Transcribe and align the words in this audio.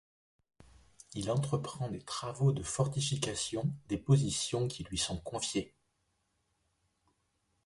Il 1.13 1.29
entreprend 1.29 1.87
des 1.89 2.01
travaux 2.01 2.51
de 2.53 2.63
fortification 2.63 3.71
des 3.87 3.99
positions 3.99 4.67
qui 4.67 4.83
lui 4.85 4.97
sont 4.97 5.19
confiées. 5.19 5.75